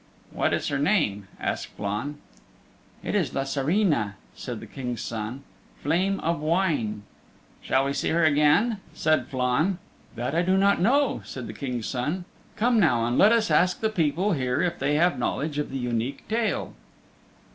[0.31, 2.17] "What is her name?" asked Flann.
[3.03, 5.43] "It is Lassarina," said the King's Son,
[5.83, 7.03] "Flame of Wine."
[7.61, 9.77] "Shall we see her again?" said Flann.
[10.15, 12.25] "That I do not know," said the King's Son.
[12.55, 15.77] "Come now, and let us ask the people here if they have knowledge of the
[15.77, 16.73] Unique Tale."